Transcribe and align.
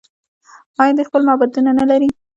آیا 0.81 0.93
دوی 0.95 1.07
خپل 1.09 1.21
معبدونه 1.27 1.71
نلري؟ 1.79 2.09